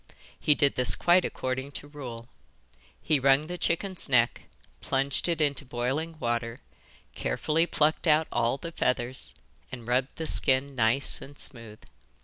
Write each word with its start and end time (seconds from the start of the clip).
He 0.39 0.55
did 0.55 0.73
this 0.73 0.95
quite 0.95 1.23
according 1.23 1.73
to 1.73 1.87
rule. 1.87 2.27
He 3.03 3.19
wrung 3.19 3.45
the 3.45 3.59
chicken's 3.59 4.09
neck, 4.09 4.41
plunged 4.79 5.27
it 5.29 5.39
into 5.39 5.63
boiling 5.63 6.17
water, 6.19 6.59
carefully 7.13 7.67
plucked 7.67 8.07
out 8.07 8.27
all 8.31 8.57
the 8.57 8.71
feathers, 8.71 9.35
and 9.71 9.87
rubbed 9.87 10.15
the 10.15 10.25
skin 10.25 10.73
nice 10.75 11.21
and 11.21 11.37
smooth. 11.37 11.83